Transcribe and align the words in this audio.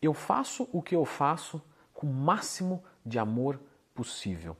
Eu 0.00 0.14
faço 0.14 0.68
o 0.72 0.80
que 0.80 0.94
eu 0.94 1.04
faço 1.04 1.60
com 1.92 2.06
o 2.06 2.12
máximo 2.12 2.82
de 3.04 3.18
amor 3.18 3.60
possível. 3.94 4.56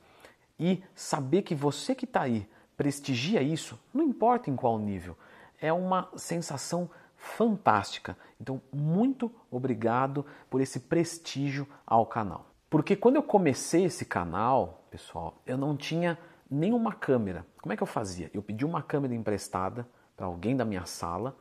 E 0.58 0.82
saber 0.94 1.42
que 1.42 1.54
você 1.54 1.94
que 1.94 2.04
está 2.04 2.22
aí 2.22 2.48
prestigia 2.76 3.42
isso, 3.42 3.78
não 3.92 4.04
importa 4.04 4.50
em 4.50 4.56
qual 4.56 4.78
nível, 4.78 5.16
é 5.60 5.72
uma 5.72 6.08
sensação 6.16 6.88
fantástica. 7.16 8.16
Então, 8.40 8.62
muito 8.72 9.30
obrigado 9.50 10.24
por 10.48 10.60
esse 10.60 10.80
prestígio 10.80 11.66
ao 11.84 12.06
canal. 12.06 12.46
Porque 12.70 12.94
quando 12.94 13.16
eu 13.16 13.22
comecei 13.22 13.84
esse 13.84 14.04
canal, 14.04 14.84
pessoal, 14.90 15.40
eu 15.44 15.58
não 15.58 15.76
tinha 15.76 16.18
nenhuma 16.50 16.92
câmera. 16.92 17.44
Como 17.60 17.72
é 17.72 17.76
que 17.76 17.82
eu 17.82 17.86
fazia? 17.86 18.30
Eu 18.32 18.42
pedi 18.42 18.64
uma 18.64 18.82
câmera 18.82 19.14
emprestada 19.14 19.86
para 20.16 20.26
alguém 20.26 20.56
da 20.56 20.64
minha 20.64 20.86
sala 20.86 21.36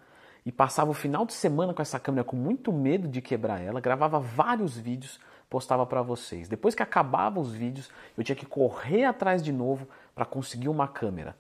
e 0.48 0.52
passava 0.52 0.90
o 0.90 0.94
final 0.94 1.26
de 1.26 1.34
semana 1.34 1.74
com 1.74 1.82
essa 1.82 2.00
câmera 2.00 2.24
com 2.24 2.38
muito 2.38 2.72
medo 2.72 3.06
de 3.06 3.22
quebrar 3.22 3.60
ela, 3.60 3.82
gravava 3.82 4.18
vários 4.18 4.78
vídeos, 4.78 5.20
postava 5.50 5.86
para 5.86 6.02
vocês. 6.02 6.48
Depois 6.48 6.74
que 6.74 6.82
acabava 6.82 7.38
os 7.38 7.52
vídeos, 7.52 7.92
eu 8.18 8.24
tinha 8.24 8.36
que 8.38 8.46
correr 8.46 9.04
atrás 9.04 9.44
de 9.44 9.52
novo 9.52 9.86
para 10.16 10.24
conseguir 10.24 10.70
uma 10.70 10.88
câmera. 10.88 11.36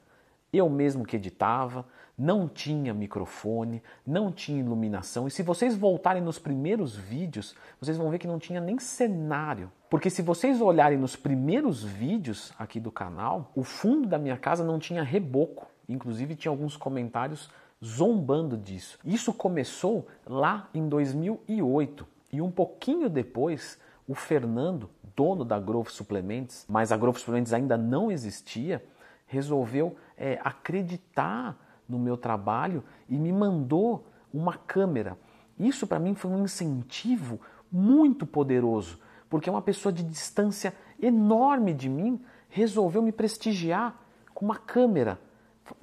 Eu 0.51 0.69
mesmo 0.69 1.05
que 1.05 1.15
editava, 1.15 1.85
não 2.17 2.49
tinha 2.49 2.93
microfone, 2.93 3.81
não 4.05 4.29
tinha 4.29 4.59
iluminação. 4.59 5.25
E 5.25 5.31
se 5.31 5.41
vocês 5.41 5.77
voltarem 5.77 6.21
nos 6.21 6.37
primeiros 6.37 6.93
vídeos, 6.93 7.55
vocês 7.79 7.95
vão 7.95 8.09
ver 8.09 8.19
que 8.19 8.27
não 8.27 8.37
tinha 8.37 8.59
nem 8.59 8.77
cenário. 8.77 9.71
Porque 9.89 10.09
se 10.09 10.21
vocês 10.21 10.59
olharem 10.59 10.97
nos 10.97 11.15
primeiros 11.15 11.81
vídeos 11.81 12.51
aqui 12.59 12.77
do 12.77 12.91
canal, 12.91 13.53
o 13.55 13.63
fundo 13.63 14.05
da 14.05 14.17
minha 14.17 14.35
casa 14.35 14.65
não 14.65 14.77
tinha 14.77 15.01
reboco. 15.01 15.65
Inclusive 15.87 16.35
tinha 16.35 16.51
alguns 16.51 16.75
comentários 16.75 17.49
zombando 17.83 18.57
disso. 18.57 18.97
Isso 19.05 19.33
começou 19.33 20.07
lá 20.25 20.69
em 20.73 20.87
2008 20.87 22.07
e 22.31 22.41
um 22.41 22.51
pouquinho 22.51 23.09
depois 23.09 23.79
o 24.07 24.15
Fernando, 24.15 24.89
dono 25.15 25.43
da 25.43 25.59
Growth 25.59 25.89
Suplements, 25.89 26.65
mas 26.67 26.91
a 26.91 26.97
Growth 26.97 27.17
Suplements 27.17 27.53
ainda 27.53 27.77
não 27.77 28.11
existia, 28.11 28.83
resolveu 29.25 29.95
é, 30.15 30.39
acreditar 30.43 31.57
no 31.87 31.99
meu 31.99 32.17
trabalho 32.17 32.83
e 33.09 33.17
me 33.17 33.31
mandou 33.31 34.07
uma 34.33 34.53
câmera. 34.53 35.17
Isso 35.59 35.87
para 35.87 35.99
mim 35.99 36.13
foi 36.13 36.31
um 36.31 36.43
incentivo 36.43 37.39
muito 37.71 38.25
poderoso, 38.25 38.99
porque 39.29 39.49
uma 39.49 39.61
pessoa 39.61 39.91
de 39.91 40.03
distância 40.03 40.73
enorme 41.01 41.73
de 41.73 41.89
mim 41.89 42.21
resolveu 42.49 43.01
me 43.01 43.11
prestigiar 43.11 43.99
com 44.33 44.45
uma 44.45 44.55
câmera 44.55 45.19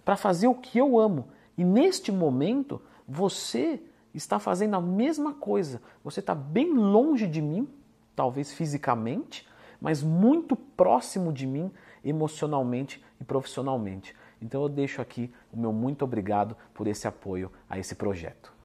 para 0.05 0.17
fazer 0.17 0.47
o 0.47 0.55
que 0.55 0.79
eu 0.79 0.99
amo. 0.99 1.29
E 1.57 1.65
neste 1.65 2.11
momento, 2.11 2.81
você 3.07 3.81
está 4.15 4.39
fazendo 4.39 4.77
a 4.77 4.81
mesma 4.81 5.35
coisa. 5.35 5.83
Você 6.03 6.21
está 6.21 6.35
bem 6.35 6.73
longe 6.73 7.27
de 7.27 7.43
mim, 7.43 7.69
talvez 8.15 8.53
fisicamente, 8.53 9.47
mas 9.81 10.03
muito 10.03 10.57
próximo 10.57 11.33
de 11.33 11.47
mim 11.47 11.71
emocionalmente 12.05 13.03
e 13.21 13.25
profissionalmente. 13.25 14.15
Então 14.41 14.63
eu 14.63 14.69
deixo 14.69 15.03
aqui 15.03 15.33
o 15.53 15.59
meu 15.59 15.73
muito 15.73 16.05
obrigado 16.05 16.57
por 16.73 16.87
esse 16.87 17.09
apoio 17.09 17.51
a 17.69 17.79
esse 17.79 17.95
projeto. 17.95 18.55